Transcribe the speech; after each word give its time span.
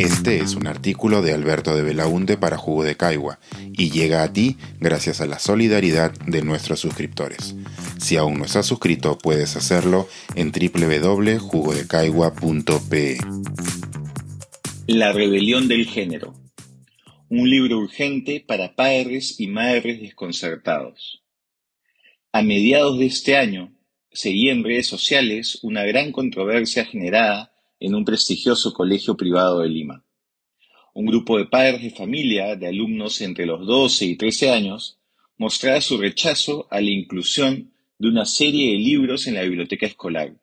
Este 0.00 0.38
es 0.38 0.54
un 0.54 0.66
artículo 0.66 1.20
de 1.20 1.34
Alberto 1.34 1.76
de 1.76 1.82
Belaunte 1.82 2.38
para 2.38 2.56
Jugo 2.56 2.84
de 2.84 2.96
Caigua 2.96 3.38
y 3.74 3.90
llega 3.90 4.22
a 4.22 4.32
ti 4.32 4.56
gracias 4.78 5.20
a 5.20 5.26
la 5.26 5.38
solidaridad 5.38 6.12
de 6.26 6.40
nuestros 6.40 6.80
suscriptores. 6.80 7.54
Si 7.98 8.16
aún 8.16 8.38
no 8.38 8.46
estás 8.46 8.64
suscrito, 8.64 9.18
puedes 9.18 9.56
hacerlo 9.56 10.08
en 10.36 10.52
www.jugodecaigua.pe. 10.52 13.18
La 14.86 15.12
rebelión 15.12 15.68
del 15.68 15.84
género. 15.84 16.32
Un 17.28 17.50
libro 17.50 17.76
urgente 17.76 18.40
para 18.40 18.74
padres 18.74 19.38
y 19.38 19.48
madres 19.48 20.00
desconcertados. 20.00 21.22
A 22.32 22.40
mediados 22.40 22.98
de 22.98 23.04
este 23.04 23.36
año, 23.36 23.74
seguía 24.10 24.52
en 24.52 24.64
redes 24.64 24.86
sociales 24.86 25.58
una 25.60 25.84
gran 25.84 26.10
controversia 26.10 26.86
generada 26.86 27.49
en 27.80 27.94
un 27.94 28.04
prestigioso 28.04 28.72
colegio 28.72 29.16
privado 29.16 29.60
de 29.60 29.68
Lima. 29.68 30.04
Un 30.92 31.06
grupo 31.06 31.38
de 31.38 31.46
padres 31.46 31.82
de 31.82 31.90
familia 31.90 32.54
de 32.56 32.68
alumnos 32.68 33.20
entre 33.22 33.46
los 33.46 33.66
12 33.66 34.04
y 34.04 34.16
13 34.16 34.50
años 34.50 34.98
mostraba 35.38 35.80
su 35.80 35.96
rechazo 35.96 36.68
a 36.70 36.80
la 36.80 36.90
inclusión 36.90 37.72
de 37.98 38.08
una 38.08 38.26
serie 38.26 38.72
de 38.72 38.78
libros 38.78 39.26
en 39.26 39.34
la 39.34 39.42
biblioteca 39.42 39.86
escolar 39.86 40.34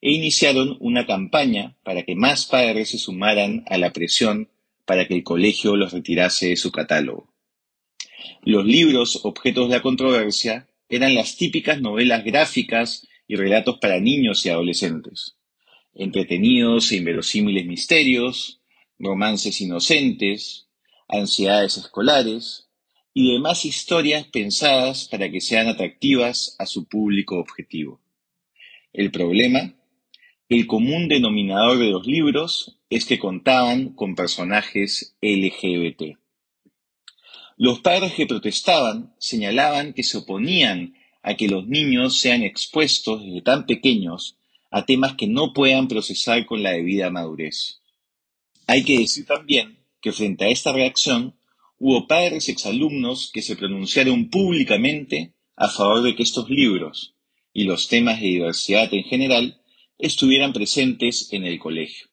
e 0.00 0.12
iniciaron 0.12 0.76
una 0.80 1.06
campaña 1.06 1.76
para 1.82 2.04
que 2.04 2.14
más 2.14 2.46
padres 2.46 2.90
se 2.90 2.98
sumaran 2.98 3.64
a 3.66 3.78
la 3.78 3.92
presión 3.92 4.48
para 4.84 5.08
que 5.08 5.14
el 5.14 5.24
colegio 5.24 5.76
los 5.76 5.92
retirase 5.92 6.50
de 6.50 6.56
su 6.56 6.70
catálogo. 6.70 7.32
Los 8.42 8.64
libros 8.64 9.20
objetos 9.24 9.68
de 9.68 9.76
la 9.76 9.82
controversia 9.82 10.68
eran 10.88 11.14
las 11.14 11.36
típicas 11.36 11.80
novelas 11.80 12.24
gráficas 12.24 13.06
y 13.26 13.36
relatos 13.36 13.78
para 13.78 14.00
niños 14.00 14.44
y 14.46 14.48
adolescentes, 14.48 15.37
entretenidos 15.94 16.92
e 16.92 16.96
inverosímiles 16.96 17.66
misterios, 17.66 18.60
romances 18.98 19.60
inocentes, 19.60 20.68
ansiedades 21.08 21.76
escolares 21.76 22.68
y 23.14 23.32
demás 23.32 23.64
historias 23.64 24.26
pensadas 24.26 25.08
para 25.08 25.30
que 25.30 25.40
sean 25.40 25.68
atractivas 25.68 26.54
a 26.58 26.66
su 26.66 26.86
público 26.86 27.38
objetivo. 27.38 28.00
El 28.92 29.10
problema 29.10 29.74
el 30.48 30.66
común 30.66 31.08
denominador 31.08 31.78
de 31.78 31.90
los 31.90 32.06
libros 32.06 32.78
es 32.88 33.04
que 33.04 33.18
contaban 33.18 33.90
con 33.90 34.14
personajes 34.14 35.14
LGBT. 35.20 36.16
Los 37.58 37.80
padres 37.80 38.14
que 38.14 38.26
protestaban 38.26 39.14
señalaban 39.18 39.92
que 39.92 40.02
se 40.02 40.16
oponían 40.16 40.94
a 41.22 41.34
que 41.34 41.48
los 41.48 41.66
niños 41.66 42.18
sean 42.18 42.42
expuestos 42.44 43.22
desde 43.26 43.42
tan 43.42 43.66
pequeños 43.66 44.38
a 44.70 44.84
temas 44.84 45.14
que 45.14 45.26
no 45.26 45.52
puedan 45.52 45.88
procesar 45.88 46.46
con 46.46 46.62
la 46.62 46.72
debida 46.72 47.10
madurez. 47.10 47.80
Hay 48.66 48.84
que 48.84 48.98
decir 48.98 49.26
también 49.26 49.78
que 50.00 50.12
frente 50.12 50.44
a 50.44 50.48
esta 50.48 50.72
reacción 50.72 51.34
hubo 51.78 52.06
padres 52.06 52.48
exalumnos 52.48 53.30
que 53.32 53.42
se 53.42 53.56
pronunciaron 53.56 54.30
públicamente 54.30 55.34
a 55.56 55.68
favor 55.68 56.02
de 56.02 56.14
que 56.14 56.22
estos 56.22 56.50
libros 56.50 57.14
y 57.52 57.64
los 57.64 57.88
temas 57.88 58.20
de 58.20 58.26
diversidad 58.26 58.92
en 58.92 59.04
general 59.04 59.60
estuvieran 59.98 60.52
presentes 60.52 61.32
en 61.32 61.44
el 61.44 61.58
colegio. 61.58 62.08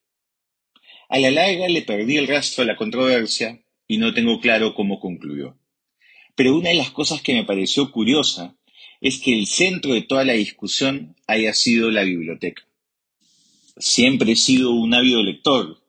A 1.10 1.20
la 1.20 1.30
larga 1.30 1.68
le 1.68 1.84
perdí 1.84 2.18
el 2.18 2.28
rastro 2.28 2.64
a 2.64 2.68
la 2.68 2.76
controversia 2.76 3.64
y 3.88 3.98
no 3.98 4.14
tengo 4.14 4.40
claro 4.40 4.74
cómo 4.74 5.00
concluyó. 5.00 5.58
Pero 6.36 6.56
una 6.56 6.70
de 6.70 6.76
las 6.76 6.92
cosas 6.92 7.22
que 7.22 7.34
me 7.34 7.44
pareció 7.44 7.92
curiosa 7.92 8.58
es 9.02 9.20
que 9.20 9.34
el 9.34 9.48
centro 9.48 9.94
de 9.94 10.02
toda 10.02 10.24
la 10.24 10.34
discusión 10.34 11.16
haya 11.28 11.54
sido 11.54 11.92
la 11.92 12.04
biblioteca. 12.04 12.64
Siempre 13.78 14.34
he 14.34 14.36
sido 14.36 14.72
un 14.72 14.94
ávido 14.94 15.22
lector 15.22 15.82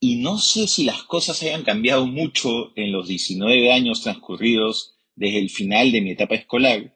y 0.00 0.16
no 0.16 0.38
sé 0.38 0.68
si 0.68 0.84
las 0.84 1.02
cosas 1.04 1.42
hayan 1.42 1.62
cambiado 1.62 2.06
mucho 2.06 2.76
en 2.76 2.92
los 2.92 3.08
19 3.08 3.72
años 3.72 4.02
transcurridos 4.02 4.96
desde 5.16 5.38
el 5.38 5.48
final 5.48 5.92
de 5.92 6.02
mi 6.02 6.10
etapa 6.10 6.34
escolar, 6.34 6.94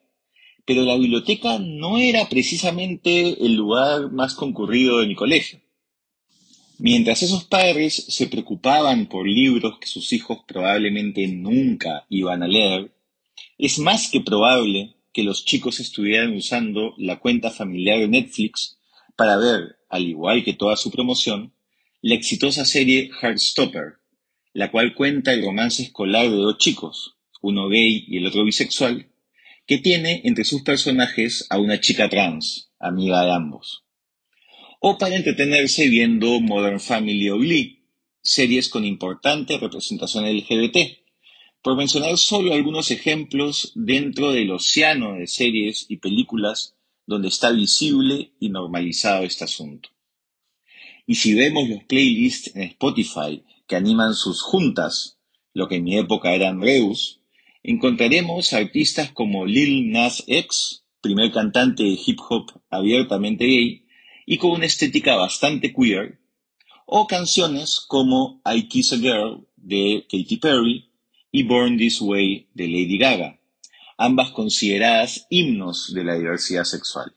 pero 0.67 0.83
la 0.83 0.97
biblioteca 0.97 1.59
no 1.59 1.97
era 1.97 2.29
precisamente 2.29 3.43
el 3.43 3.55
lugar 3.55 4.13
más 4.13 4.35
concurrido 4.35 4.99
de 4.99 5.07
mi 5.07 5.15
colegio. 5.15 5.61
Mientras 6.79 7.23
esos 7.23 7.45
padres 7.45 7.95
se 7.95 8.27
preocupaban 8.27 9.07
por 9.07 9.27
libros 9.27 9.79
que 9.81 9.87
sus 9.87 10.13
hijos 10.13 10.41
probablemente 10.47 11.27
nunca 11.27 12.05
iban 12.11 12.43
a 12.43 12.49
leer, 12.49 12.93
es 13.57 13.79
más 13.79 14.11
que 14.11 14.21
probable 14.21 14.98
que 15.13 15.23
los 15.23 15.45
chicos 15.45 15.81
estuvieran 15.81 16.35
usando 16.35 16.95
la 16.99 17.19
cuenta 17.19 17.51
familiar 17.51 17.99
de 17.99 18.09
Netflix 18.09 18.79
para 19.17 19.37
ver, 19.37 19.79
al 19.89 20.07
igual 20.07 20.45
que 20.45 20.55
toda 20.55 20.77
su 20.77 20.91
promoción, 20.91 21.55
la 22.01 22.15
exitosa 22.15 22.65
serie 22.65 23.11
Heartstopper, 23.21 23.95
la 24.53 24.71
cual 24.71 24.95
cuenta 24.95 25.33
el 25.33 25.45
romance 25.45 25.83
escolar 25.83 26.31
de 26.31 26.37
dos 26.37 26.59
chicos, 26.59 27.17
uno 27.41 27.69
gay 27.69 28.05
y 28.07 28.19
el 28.19 28.27
otro 28.27 28.45
bisexual, 28.45 29.11
que 29.67 29.79
tiene 29.79 30.23
entre 30.25 30.45
sus 30.45 30.63
personajes 30.63 31.47
a 31.51 31.59
una 31.59 31.81
chica 31.81 32.09
trans, 32.09 32.71
amiga 32.79 33.25
de 33.25 33.33
ambos. 33.33 33.85
O 34.81 34.97
para 34.97 35.17
entretenerse 35.17 35.89
viendo 35.89 36.41
Modern 36.41 36.81
Family 36.81 37.29
o 37.31 37.39
Glee, 37.39 37.85
series 38.23 38.69
con 38.69 38.85
importante 38.85 39.59
representación 39.59 40.25
LGBT, 40.25 40.77
por 41.63 41.77
mencionar 41.77 42.17
solo 42.19 42.53
algunos 42.53 42.91
ejemplos 42.91 43.73
dentro 43.75 44.33
del 44.33 44.51
océano 44.51 45.15
de 45.15 45.27
series 45.27 45.87
y 45.89 45.97
películas 45.97 46.75
donde 47.07 47.29
está 47.29 47.51
visible 47.51 48.33
y 48.39 48.51
normalizado 48.51 49.25
este 49.25 49.45
asunto. 49.45 49.91
Y 51.07 51.17
si 51.17 51.35
vemos 51.35 51.69
los 51.69 51.85
playlists 51.85 52.55
en 52.55 52.63
Spotify 52.63 53.43
que 53.67 53.77
animan 53.77 54.15
sus 54.15 54.43
juntas, 54.43 55.19
lo 55.55 55.69
que 55.69 55.77
en 55.77 55.85
mi 55.85 55.99
época 55.99 56.35
eran 56.35 56.61
Reus, 56.61 57.21
encontraremos 57.63 58.53
artistas 58.53 59.11
como 59.13 59.47
Lil 59.47 59.91
Nas 59.91 60.23
X, 60.27 60.85
primer 61.01 61.33
cantante 61.33 61.83
de 61.83 61.99
hip 62.05 62.19
hop 62.29 62.53
abiertamente 62.71 63.47
gay 63.47 63.87
y 64.27 64.37
con 64.37 64.51
una 64.51 64.67
estética 64.67 65.17
bastante 65.17 65.73
queer, 65.73 66.21
o 66.87 67.07
canciones 67.07 67.81
como 67.81 68.43
I 68.45 68.69
Kiss 68.69 68.93
a 68.93 68.99
Girl 68.99 69.47
de 69.57 70.07
Katy 70.11 70.37
Perry 70.37 70.88
y 71.31 71.43
Born 71.43 71.77
This 71.77 72.01
Way 72.01 72.49
de 72.55 72.69
Lady 72.69 72.99
Gaga, 72.99 73.41
ambas 73.97 74.31
consideradas 74.31 75.27
himnos 75.31 75.93
de 75.93 76.05
la 76.05 76.15
diversidad 76.15 76.65
sexual. 76.65 77.15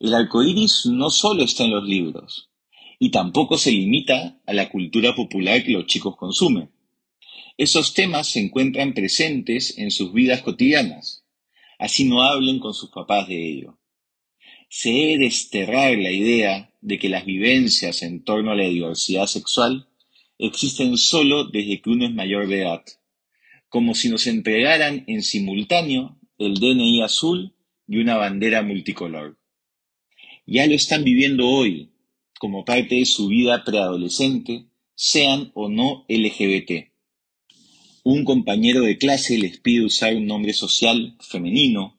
El 0.00 0.14
arco 0.14 0.42
iris 0.42 0.86
no 0.86 1.10
solo 1.10 1.42
está 1.42 1.64
en 1.64 1.72
los 1.72 1.84
libros, 1.84 2.50
y 2.98 3.10
tampoco 3.10 3.58
se 3.58 3.70
limita 3.70 4.40
a 4.46 4.52
la 4.52 4.70
cultura 4.70 5.14
popular 5.14 5.64
que 5.64 5.72
los 5.72 5.86
chicos 5.86 6.16
consumen. 6.16 6.70
Esos 7.56 7.94
temas 7.94 8.28
se 8.28 8.40
encuentran 8.40 8.94
presentes 8.94 9.76
en 9.78 9.90
sus 9.90 10.12
vidas 10.12 10.42
cotidianas, 10.42 11.24
así 11.78 12.04
no 12.04 12.22
hablen 12.22 12.60
con 12.60 12.74
sus 12.74 12.90
papás 12.90 13.28
de 13.28 13.50
ello. 13.50 13.78
Se 14.68 14.90
debe 14.90 15.24
desterrar 15.24 15.96
la 15.98 16.12
idea 16.12 16.72
de 16.80 16.98
que 16.98 17.08
las 17.08 17.24
vivencias 17.24 18.02
en 18.02 18.22
torno 18.22 18.52
a 18.52 18.54
la 18.54 18.68
diversidad 18.68 19.26
sexual 19.26 19.87
existen 20.38 20.96
solo 20.96 21.44
desde 21.44 21.80
que 21.80 21.90
uno 21.90 22.06
es 22.06 22.14
mayor 22.14 22.48
de 22.48 22.62
edad, 22.62 22.82
como 23.68 23.94
si 23.94 24.08
nos 24.08 24.26
entregaran 24.26 25.04
en 25.06 25.22
simultáneo 25.22 26.18
el 26.38 26.54
DNI 26.54 27.02
azul 27.02 27.54
y 27.86 27.98
una 27.98 28.16
bandera 28.16 28.62
multicolor. 28.62 29.38
Ya 30.46 30.66
lo 30.66 30.74
están 30.74 31.04
viviendo 31.04 31.48
hoy, 31.48 31.90
como 32.38 32.64
parte 32.64 32.94
de 32.94 33.06
su 33.06 33.28
vida 33.28 33.64
preadolescente, 33.64 34.66
sean 34.94 35.50
o 35.54 35.68
no 35.68 36.06
LGBT. 36.08 36.88
Un 38.04 38.24
compañero 38.24 38.80
de 38.82 38.96
clase 38.96 39.36
les 39.36 39.58
pide 39.58 39.84
usar 39.84 40.16
un 40.16 40.26
nombre 40.26 40.54
social 40.54 41.16
femenino. 41.20 41.98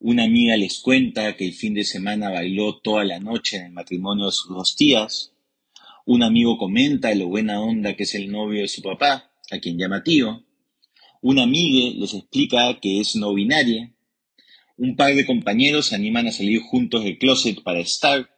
Una 0.00 0.24
amiga 0.24 0.56
les 0.56 0.80
cuenta 0.80 1.36
que 1.36 1.44
el 1.44 1.52
fin 1.52 1.74
de 1.74 1.84
semana 1.84 2.30
bailó 2.30 2.78
toda 2.78 3.04
la 3.04 3.20
noche 3.20 3.58
en 3.58 3.66
el 3.66 3.72
matrimonio 3.72 4.26
de 4.26 4.32
sus 4.32 4.48
dos 4.48 4.74
tías. 4.76 5.33
Un 6.06 6.22
amigo 6.22 6.58
comenta 6.58 7.14
lo 7.14 7.28
buena 7.28 7.62
onda 7.62 7.96
que 7.96 8.02
es 8.02 8.14
el 8.14 8.30
novio 8.30 8.60
de 8.60 8.68
su 8.68 8.82
papá, 8.82 9.32
a 9.50 9.58
quien 9.58 9.78
llama 9.78 10.02
tío. 10.02 10.44
Una 11.22 11.44
amiga 11.44 11.96
les 11.98 12.12
explica 12.12 12.78
que 12.78 13.00
es 13.00 13.16
no 13.16 13.32
binaria. 13.32 13.90
Un 14.76 14.96
par 14.96 15.14
de 15.14 15.24
compañeros 15.24 15.86
se 15.86 15.94
animan 15.94 16.26
a 16.26 16.32
salir 16.32 16.60
juntos 16.60 17.04
del 17.04 17.16
closet 17.16 17.62
para 17.62 17.80
estar. 17.80 18.28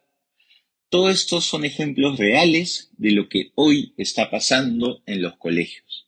Todos 0.89 1.13
estos 1.13 1.43
son 1.43 1.65
ejemplos 1.65 2.17
reales 2.17 2.91
de 2.97 3.11
lo 3.11 3.27
que 3.27 3.51
hoy 3.55 3.93
está 3.97 4.31
pasando 4.31 5.03
en 5.05 5.21
los 5.21 5.35
colegios. 5.35 6.07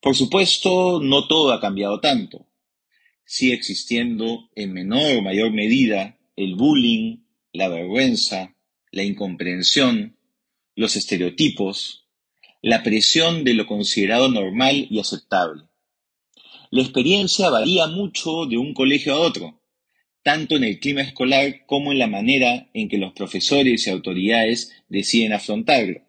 Por 0.00 0.16
supuesto, 0.16 1.00
no 1.00 1.28
todo 1.28 1.52
ha 1.52 1.60
cambiado 1.60 2.00
tanto. 2.00 2.48
Sigue 3.24 3.54
existiendo 3.54 4.50
en 4.56 4.72
menor 4.72 5.18
o 5.18 5.22
mayor 5.22 5.52
medida 5.52 6.18
el 6.34 6.56
bullying, 6.56 7.18
la 7.52 7.68
vergüenza, 7.68 8.56
la 8.90 9.04
incomprensión, 9.04 10.16
los 10.76 10.96
estereotipos, 10.96 12.06
la 12.62 12.82
presión 12.82 13.44
de 13.44 13.54
lo 13.54 13.66
considerado 13.66 14.28
normal 14.28 14.86
y 14.90 14.98
aceptable. 14.98 15.64
La 16.70 16.82
experiencia 16.82 17.50
varía 17.50 17.86
mucho 17.86 18.46
de 18.46 18.56
un 18.56 18.74
colegio 18.74 19.14
a 19.14 19.20
otro, 19.20 19.60
tanto 20.24 20.56
en 20.56 20.64
el 20.64 20.80
clima 20.80 21.02
escolar 21.02 21.66
como 21.66 21.92
en 21.92 21.98
la 21.98 22.06
manera 22.06 22.68
en 22.72 22.88
que 22.88 22.98
los 22.98 23.12
profesores 23.12 23.86
y 23.86 23.90
autoridades 23.90 24.72
deciden 24.88 25.32
afrontarlo. 25.32 26.00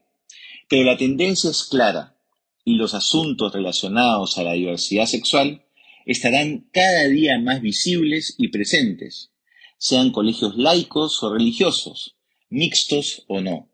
Pero 0.67 0.83
la 0.83 0.97
tendencia 0.97 1.51
es 1.51 1.65
clara 1.65 2.17
y 2.63 2.75
los 2.75 2.93
asuntos 2.93 3.53
relacionados 3.53 4.37
a 4.37 4.43
la 4.43 4.53
diversidad 4.53 5.05
sexual 5.05 5.65
estarán 6.05 6.69
cada 6.71 7.07
día 7.07 7.37
más 7.39 7.61
visibles 7.61 8.35
y 8.37 8.47
presentes, 8.47 9.31
sean 9.77 10.11
colegios 10.11 10.55
laicos 10.55 11.21
o 11.21 11.33
religiosos, 11.33 12.15
mixtos 12.49 13.23
o 13.27 13.41
no. 13.41 13.69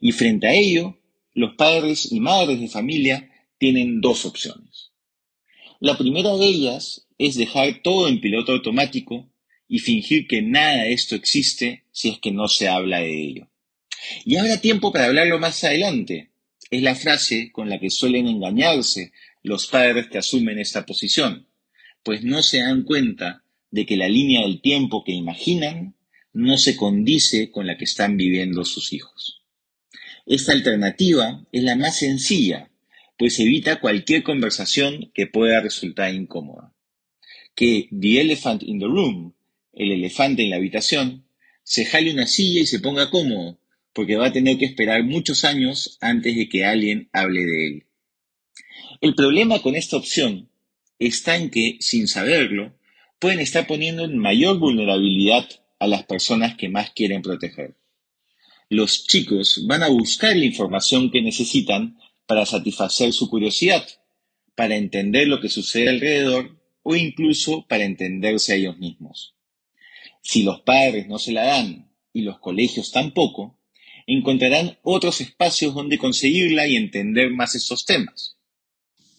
Y 0.00 0.12
frente 0.12 0.46
a 0.46 0.54
ello, 0.54 0.98
los 1.34 1.54
padres 1.54 2.10
y 2.10 2.20
madres 2.20 2.60
de 2.60 2.68
familia 2.68 3.30
tienen 3.58 4.00
dos 4.00 4.24
opciones. 4.24 4.90
La 5.80 5.96
primera 5.96 6.36
de 6.36 6.46
ellas 6.46 7.06
es 7.18 7.36
dejar 7.36 7.82
todo 7.82 8.08
en 8.08 8.20
piloto 8.20 8.52
automático 8.52 9.28
y 9.68 9.78
fingir 9.80 10.26
que 10.26 10.42
nada 10.42 10.84
de 10.84 10.92
esto 10.92 11.14
existe 11.14 11.84
si 11.92 12.08
es 12.08 12.18
que 12.18 12.32
no 12.32 12.48
se 12.48 12.68
habla 12.68 13.00
de 13.00 13.20
ello. 13.20 13.48
Y 14.24 14.36
habrá 14.36 14.60
tiempo 14.60 14.92
para 14.92 15.06
hablarlo 15.06 15.38
más 15.38 15.62
adelante. 15.64 16.30
Es 16.70 16.82
la 16.82 16.94
frase 16.94 17.50
con 17.52 17.68
la 17.68 17.78
que 17.78 17.90
suelen 17.90 18.26
engañarse 18.26 19.12
los 19.42 19.66
padres 19.66 20.08
que 20.08 20.18
asumen 20.18 20.58
esta 20.58 20.84
posición, 20.84 21.48
pues 22.02 22.22
no 22.22 22.42
se 22.42 22.58
dan 22.60 22.82
cuenta 22.82 23.44
de 23.70 23.86
que 23.86 23.96
la 23.96 24.08
línea 24.08 24.42
del 24.42 24.60
tiempo 24.60 25.04
que 25.04 25.12
imaginan 25.12 25.94
no 26.32 26.56
se 26.56 26.76
condice 26.76 27.50
con 27.50 27.66
la 27.66 27.76
que 27.76 27.84
están 27.84 28.16
viviendo 28.16 28.64
sus 28.64 28.92
hijos. 28.92 29.42
Esta 30.30 30.52
alternativa 30.52 31.42
es 31.52 31.62
la 31.62 31.74
más 31.74 32.00
sencilla, 32.00 32.70
pues 33.16 33.40
evita 33.40 33.80
cualquier 33.80 34.22
conversación 34.22 35.10
que 35.14 35.26
pueda 35.26 35.62
resultar 35.62 36.12
incómoda. 36.12 36.74
Que 37.54 37.88
The 37.98 38.20
Elephant 38.20 38.62
in 38.62 38.78
the 38.78 38.84
Room, 38.84 39.32
el 39.72 39.90
elefante 39.90 40.42
en 40.42 40.50
la 40.50 40.56
habitación, 40.56 41.24
se 41.62 41.86
jale 41.86 42.12
una 42.12 42.26
silla 42.26 42.60
y 42.60 42.66
se 42.66 42.78
ponga 42.78 43.08
cómodo, 43.08 43.58
porque 43.94 44.16
va 44.16 44.26
a 44.26 44.32
tener 44.32 44.58
que 44.58 44.66
esperar 44.66 45.02
muchos 45.02 45.46
años 45.46 45.96
antes 46.02 46.36
de 46.36 46.46
que 46.50 46.66
alguien 46.66 47.08
hable 47.14 47.46
de 47.46 47.66
él. 47.66 47.86
El 49.00 49.14
problema 49.14 49.62
con 49.62 49.76
esta 49.76 49.96
opción 49.96 50.50
está 50.98 51.36
en 51.36 51.48
que, 51.48 51.78
sin 51.80 52.06
saberlo, 52.06 52.76
pueden 53.18 53.40
estar 53.40 53.66
poniendo 53.66 54.04
en 54.04 54.18
mayor 54.18 54.58
vulnerabilidad 54.58 55.48
a 55.78 55.86
las 55.86 56.04
personas 56.04 56.54
que 56.54 56.68
más 56.68 56.90
quieren 56.90 57.22
proteger. 57.22 57.76
Los 58.70 59.06
chicos 59.06 59.64
van 59.66 59.82
a 59.82 59.88
buscar 59.88 60.36
la 60.36 60.44
información 60.44 61.10
que 61.10 61.22
necesitan 61.22 61.98
para 62.26 62.44
satisfacer 62.44 63.14
su 63.14 63.30
curiosidad, 63.30 63.86
para 64.54 64.76
entender 64.76 65.26
lo 65.26 65.40
que 65.40 65.48
sucede 65.48 65.88
alrededor 65.88 66.60
o 66.82 66.94
incluso 66.94 67.66
para 67.66 67.84
entenderse 67.84 68.52
a 68.52 68.56
ellos 68.56 68.76
mismos. 68.76 69.34
Si 70.22 70.42
los 70.42 70.60
padres 70.60 71.08
no 71.08 71.18
se 71.18 71.32
la 71.32 71.44
dan 71.44 71.90
y 72.12 72.22
los 72.22 72.38
colegios 72.40 72.92
tampoco, 72.92 73.58
encontrarán 74.06 74.78
otros 74.82 75.22
espacios 75.22 75.74
donde 75.74 75.96
conseguirla 75.96 76.66
y 76.66 76.76
entender 76.76 77.30
más 77.30 77.54
esos 77.54 77.86
temas. 77.86 78.36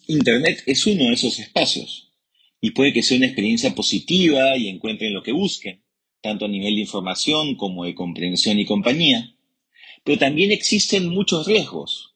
Internet 0.06 0.62
es 0.68 0.86
uno 0.86 1.06
de 1.06 1.14
esos 1.14 1.40
espacios 1.40 2.12
y 2.62 2.72
puede 2.72 2.94
que 2.94 3.02
sea 3.02 3.18
una 3.18 3.26
experiencia 3.26 3.74
positiva 3.74 4.58
y 4.58 4.68
encuentren 4.68 5.14
lo 5.14 5.24
que 5.24 5.32
busquen, 5.32 5.84
tanto 6.22 6.46
a 6.46 6.50
nivel 6.50 6.76
de 6.76 6.82
información 6.82 7.56
como 7.56 7.86
de 7.86 7.96
comprensión 7.96 8.60
y 8.60 8.66
compañía, 8.66 9.36
pero 10.10 10.18
también 10.18 10.52
existen 10.52 11.08
muchos 11.08 11.46
riesgos. 11.46 12.16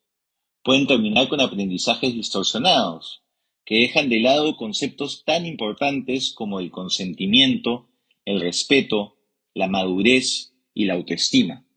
Pueden 0.63 0.88
terminar 0.88 1.28
con 1.28 1.40
aprendizajes 1.40 2.12
distorsionados, 2.12 3.22
que 3.66 3.81
dejan 3.81 4.10
de 4.10 4.19
lado 4.19 4.57
conceptos 4.57 5.24
tan 5.28 5.45
importantes 5.45 6.34
como 6.34 6.60
el 6.60 6.72
consentimiento, 6.72 7.92
el 8.25 8.42
respeto, 8.42 9.19
la 9.54 9.68
madurez 9.68 10.56
y 10.74 10.86
la 10.86 10.95
autoestima. 10.95 11.68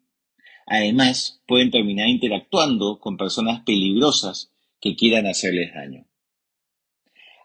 Además, 0.66 1.42
pueden 1.46 1.70
terminar 1.70 2.08
interactuando 2.08 2.98
con 2.98 3.18
personas 3.18 3.62
peligrosas 3.66 4.54
que 4.80 4.96
quieran 4.96 5.26
hacerles 5.26 5.74
daño. 5.74 6.06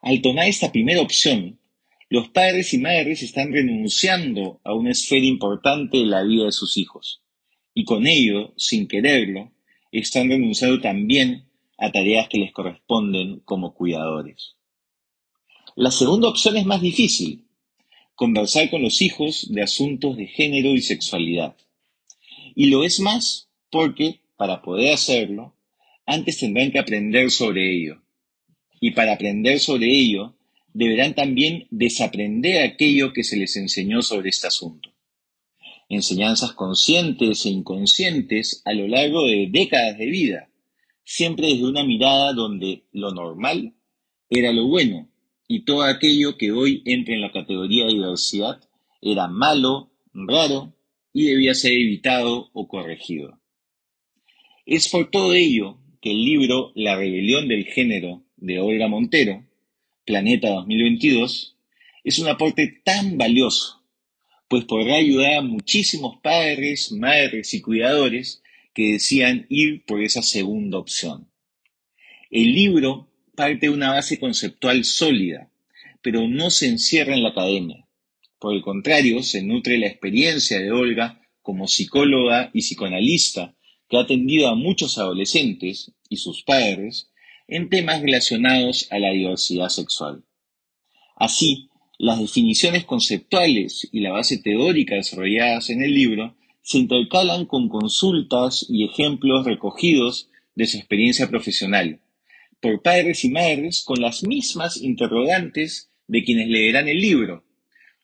Al 0.02 0.22
tomar 0.22 0.48
esta 0.48 0.72
primera 0.72 1.02
opción, 1.02 1.60
los 2.08 2.30
padres 2.30 2.74
y 2.74 2.78
madres 2.78 3.22
están 3.22 3.52
renunciando 3.52 4.62
a 4.64 4.74
una 4.74 4.92
esfera 4.92 5.26
importante 5.26 5.98
de 5.98 6.06
la 6.06 6.24
vida 6.24 6.46
de 6.46 6.54
sus 6.54 6.78
hijos 6.78 7.22
y 7.74 7.86
con 7.86 8.08
ello, 8.08 8.54
sin 8.58 8.88
quererlo, 8.88 9.52
están 9.92 10.30
renunciando 10.30 10.80
también 10.82 11.46
a 11.78 11.92
tareas 11.92 12.28
que 12.30 12.38
les 12.38 12.52
corresponden 12.52 13.40
como 13.40 13.74
cuidadores. 13.74 14.56
La 15.76 15.92
segunda 15.92 16.28
opción 16.28 16.58
es 16.58 16.66
más 16.66 16.82
difícil, 16.82 17.46
conversar 18.16 18.70
con 18.70 18.82
los 18.82 19.02
hijos 19.02 19.48
de 19.52 19.64
asuntos 19.64 20.18
de 20.18 20.28
género 20.28 20.72
y 20.72 20.82
sexualidad. 20.82 21.56
Y 22.56 22.68
lo 22.68 22.84
es 22.84 23.00
más 23.00 23.50
porque, 23.70 24.20
para 24.36 24.62
poder 24.62 24.94
hacerlo, 24.94 25.56
antes 26.06 26.40
tendrán 26.40 26.72
que 26.72 26.80
aprender 26.80 27.32
sobre 27.32 27.74
ello. 27.74 28.02
Y 28.80 28.92
para 28.92 29.14
aprender 29.14 29.60
sobre 29.60 29.88
ello, 29.88 30.36
deberán 30.74 31.16
también 31.16 31.68
desaprender 31.72 32.64
aquello 32.64 33.14
que 33.14 33.24
se 33.24 33.38
les 33.38 33.56
enseñó 33.56 34.02
sobre 34.02 34.30
este 34.30 34.48
asunto. 34.48 34.91
Enseñanzas 35.94 36.54
conscientes 36.54 37.46
e 37.46 37.50
inconscientes 37.50 38.62
a 38.64 38.72
lo 38.72 38.88
largo 38.88 39.28
de 39.28 39.50
décadas 39.52 39.98
de 39.98 40.06
vida, 40.06 40.50
siempre 41.04 41.48
desde 41.48 41.66
una 41.66 41.84
mirada 41.84 42.32
donde 42.32 42.86
lo 42.94 43.12
normal 43.12 43.74
era 44.30 44.54
lo 44.54 44.68
bueno 44.68 45.10
y 45.50 45.66
todo 45.66 45.84
aquello 45.84 46.38
que 46.38 46.54
hoy 46.54 46.82
entra 46.86 47.14
en 47.14 47.20
la 47.20 47.34
categoría 47.34 47.84
de 47.88 47.92
diversidad 47.92 48.62
era 49.02 49.28
malo, 49.28 49.92
raro 50.14 50.74
y 51.12 51.26
debía 51.26 51.54
ser 51.56 51.74
evitado 51.74 52.50
o 52.54 52.70
corregido. 52.70 53.42
Es 54.66 54.88
por 54.88 55.12
todo 55.12 55.34
ello 55.34 55.78
que 56.00 56.12
el 56.12 56.24
libro 56.24 56.72
La 56.74 56.96
rebelión 56.96 57.50
del 57.50 57.66
género 57.66 58.24
de 58.38 58.62
Olga 58.62 58.88
Montero, 58.88 59.46
Planeta 60.06 60.52
2022, 60.52 61.58
es 62.06 62.18
un 62.20 62.30
aporte 62.30 62.82
tan 62.86 63.18
valioso, 63.18 63.81
pues 64.52 64.66
podrá 64.66 64.96
ayudar 64.96 65.36
a 65.36 65.42
muchísimos 65.42 66.18
padres, 66.22 66.92
madres 66.92 67.54
y 67.54 67.62
cuidadores 67.62 68.44
que 68.74 68.92
desean 68.92 69.46
ir 69.48 69.86
por 69.86 70.04
esa 70.04 70.22
segunda 70.22 70.78
opción. 70.78 71.30
El 72.30 72.54
libro 72.54 73.08
parte 73.34 73.68
de 73.68 73.70
una 73.70 73.94
base 73.94 74.20
conceptual 74.20 74.84
sólida, 74.84 75.50
pero 76.02 76.28
no 76.28 76.50
se 76.50 76.68
encierra 76.68 77.14
en 77.14 77.24
la 77.24 77.30
academia. 77.30 77.88
Por 78.40 78.54
el 78.54 78.62
contrario, 78.62 79.24
se 79.24 79.42
nutre 79.42 79.78
la 79.78 79.88
experiencia 79.88 80.60
de 80.60 80.74
Olga 80.74 81.22
como 81.42 81.70
psicóloga 81.70 82.52
y 82.54 82.60
psicoanalista 82.60 83.56
que 83.88 83.96
ha 83.96 84.02
atendido 84.02 84.50
a 84.50 84.56
muchos 84.56 84.98
adolescentes 84.98 85.94
y 86.10 86.18
sus 86.18 86.44
padres 86.44 87.10
en 87.48 87.70
temas 87.70 88.02
relacionados 88.02 88.90
a 88.92 89.00
la 89.00 89.12
diversidad 89.12 89.70
sexual. 89.70 90.26
Así, 91.16 91.70
las 92.02 92.20
definiciones 92.20 92.84
conceptuales 92.86 93.88
y 93.92 94.00
la 94.00 94.12
base 94.12 94.40
teórica 94.40 94.96
desarrolladas 94.96 95.70
en 95.70 95.84
el 95.84 95.94
libro 95.94 96.36
se 96.64 96.80
intercalan 96.80 97.46
con 97.46 97.70
consultas 97.70 98.66
y 98.68 98.86
ejemplos 98.86 99.46
recogidos 99.46 100.28
de 100.56 100.66
su 100.66 100.78
experiencia 100.78 101.30
profesional, 101.30 102.00
por 102.60 102.82
padres 102.82 103.24
y 103.24 103.30
madres 103.30 103.84
con 103.86 104.02
las 104.02 104.24
mismas 104.24 104.82
interrogantes 104.82 105.92
de 106.08 106.24
quienes 106.24 106.48
leerán 106.48 106.88
el 106.88 106.98
libro, 106.98 107.44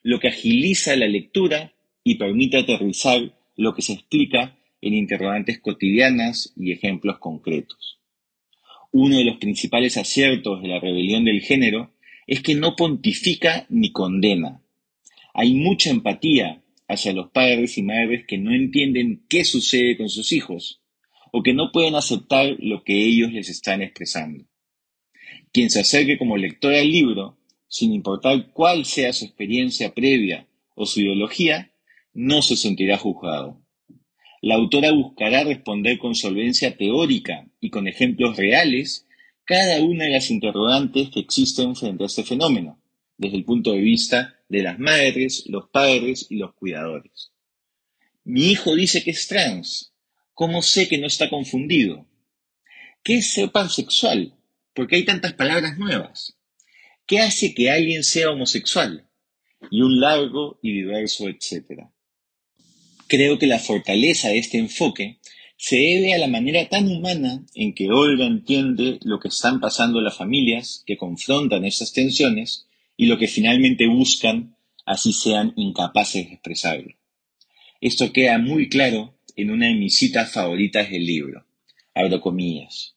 lo 0.04 0.20
que 0.20 0.28
agiliza 0.28 0.96
la 0.96 1.08
lectura 1.08 1.74
y 2.04 2.20
permite 2.20 2.58
aterrizar 2.58 3.36
lo 3.56 3.74
que 3.74 3.82
se 3.82 3.94
explica 3.94 4.60
en 4.80 4.94
interrogantes 4.94 5.60
cotidianas 5.60 6.54
y 6.56 6.72
ejemplos 6.72 7.18
concretos. 7.18 7.98
Uno 8.92 9.18
de 9.18 9.26
los 9.26 9.38
principales 9.38 9.98
aciertos 9.98 10.62
de 10.62 10.68
la 10.68 10.80
rebelión 10.80 11.26
del 11.26 11.42
género 11.42 11.97
es 12.28 12.42
que 12.42 12.56
no 12.56 12.76
pontifica 12.76 13.66
ni 13.70 13.92
condena. 13.92 14.62
Hay 15.34 15.54
mucha 15.54 15.90
empatía 15.90 16.62
hacia 16.88 17.14
los 17.14 17.32
padres 17.32 17.78
y 17.78 17.84
madres 17.84 18.26
que 18.28 18.38
no 18.38 18.54
entienden 18.54 19.26
qué 19.30 19.46
sucede 19.46 19.98
con 19.98 20.10
sus 20.10 20.32
hijos 20.34 20.82
o 21.32 21.42
que 21.42 21.54
no 21.54 21.72
pueden 21.72 21.96
aceptar 21.96 22.56
lo 22.60 22.84
que 22.84 23.06
ellos 23.06 23.32
les 23.32 23.50
están 23.50 23.82
expresando. 23.82 24.46
Quien 25.52 25.70
se 25.70 25.80
acerque 25.80 26.18
como 26.18 26.38
lector 26.38 26.74
al 26.74 26.92
libro, 26.92 27.38
sin 27.68 27.94
importar 27.94 28.52
cuál 28.52 28.86
sea 28.86 29.14
su 29.14 29.26
experiencia 29.26 29.94
previa 29.94 30.48
o 30.76 30.86
su 30.86 31.02
ideología, 31.02 31.72
no 32.14 32.42
se 32.42 32.56
sentirá 32.56 32.98
juzgado. 32.98 33.62
La 34.42 34.56
autora 34.56 34.92
buscará 34.92 35.44
responder 35.44 35.98
con 35.98 36.16
solvencia 36.16 36.78
teórica 36.78 37.48
y 37.60 37.70
con 37.70 37.88
ejemplos 37.88 38.38
reales 38.38 39.07
cada 39.48 39.80
una 39.80 40.04
de 40.04 40.12
las 40.12 40.30
interrogantes 40.30 41.10
que 41.10 41.22
existen 41.22 41.74
frente 41.74 42.04
a 42.04 42.08
este 42.08 42.26
fenómeno, 42.26 42.82
desde 43.18 43.38
el 43.38 43.46
punto 43.46 43.72
de 43.72 43.80
vista 43.80 44.36
de 44.50 44.62
las 44.62 44.78
madres, 44.78 45.46
los 45.48 45.70
padres 45.70 46.28
y 46.30 46.36
los 46.36 46.54
cuidadores. 46.54 47.32
Mi 48.26 48.52
hijo 48.52 48.76
dice 48.76 49.06
que 49.06 49.12
es 49.12 49.26
trans. 49.30 49.94
¿Cómo 50.34 50.62
sé 50.62 50.90
que 50.90 50.98
no 50.98 51.08
está 51.08 51.30
confundido? 51.30 52.06
¿Qué 53.02 53.20
es 53.20 53.32
ser 53.32 53.50
pansexual? 53.54 54.36
Porque 54.74 54.98
hay 54.98 55.06
tantas 55.06 55.32
palabras 55.32 55.78
nuevas. 55.78 56.36
¿Qué 57.06 57.20
hace 57.20 57.54
que 57.54 57.72
alguien 57.72 58.04
sea 58.04 58.32
homosexual? 58.32 59.08
Y 59.72 59.82
un 59.82 60.02
largo 60.02 60.60
y 60.62 60.74
diverso 60.74 61.30
etcétera. 61.30 61.90
Creo 63.08 63.40
que 63.40 63.48
la 63.48 63.60
fortaleza 63.60 64.28
de 64.28 64.40
este 64.40 64.58
enfoque 64.58 65.20
se 65.58 65.76
debe 65.76 66.14
a 66.14 66.20
la 66.20 66.28
manera 66.28 66.70
tan 66.70 66.88
humana 66.88 67.44
en 67.56 67.74
que 67.74 67.90
Olga 67.90 68.28
entiende 68.28 69.00
lo 69.02 69.20
que 69.20 69.30
están 69.30 69.60
pasando 69.60 70.00
las 70.02 70.16
familias 70.16 70.84
que 70.86 70.98
confrontan 70.98 71.66
esas 71.66 71.94
tensiones 71.94 72.68
y 72.96 73.08
lo 73.08 73.18
que 73.18 73.28
finalmente 73.28 73.88
buscan, 73.88 74.56
así 74.86 75.14
sean 75.14 75.54
incapaces 75.56 76.28
de 76.28 76.34
expresarlo. 76.36 76.96
Esto 77.82 78.14
queda 78.14 78.38
muy 78.38 78.70
claro 78.70 79.18
en 79.36 79.50
una 79.50 79.68
de 79.68 79.74
mis 79.74 79.98
citas 79.98 80.32
favoritas 80.32 80.92
del 80.92 81.06
libro. 81.06 81.46
Abro 81.96 82.22
comillas. 82.22 82.96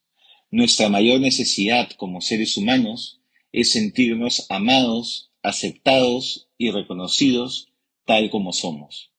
Nuestra 0.50 0.90
mayor 0.90 1.20
necesidad 1.20 1.90
como 1.92 2.20
seres 2.20 2.56
humanos 2.58 3.20
es 3.52 3.72
sentirnos 3.72 4.46
amados, 4.50 5.30
aceptados 5.42 6.48
y 6.58 6.70
reconocidos 6.70 7.68
tal 8.04 8.28
como 8.28 8.52
somos. 8.52 9.09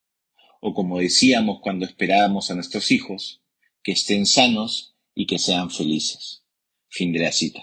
O 0.62 0.74
como 0.74 1.00
decíamos 1.00 1.60
cuando 1.62 1.86
esperábamos 1.86 2.50
a 2.50 2.56
nuestros 2.56 2.92
hijos, 2.92 3.42
que 3.84 3.92
estén 3.92 4.26
sanos 4.26 4.96
y 5.14 5.26
que 5.26 5.40
sean 5.40 5.70
felices. 5.70 6.44
Fin 6.88 7.12
de 7.12 7.20
la 7.20 7.32
cita. 7.32 7.62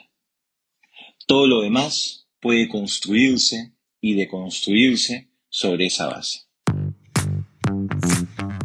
Todo 1.27 1.47
lo 1.47 1.63
demás 1.63 2.29
puede 2.41 2.69
construirse 2.69 3.73
y 4.01 4.15
deconstruirse 4.15 5.31
sobre 5.49 5.87
esa 5.87 6.07
base. 6.07 6.41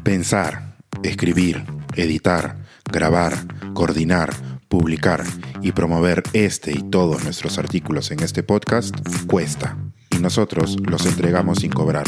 Pensar, 0.04 0.78
escribir, 1.04 1.64
editar, 1.96 2.66
grabar, 2.92 3.34
coordinar, 3.74 4.32
publicar 4.68 5.24
y 5.62 5.72
promover 5.72 6.24
este 6.34 6.72
y 6.72 6.90
todos 6.90 7.24
nuestros 7.24 7.58
artículos 7.58 8.12
en 8.12 8.22
este 8.22 8.42
podcast 8.42 8.96
cuesta 9.28 9.78
y 10.10 10.18
nosotros 10.18 10.78
los 10.82 11.06
entregamos 11.06 11.60
sin 11.60 11.72
cobrar. 11.72 12.08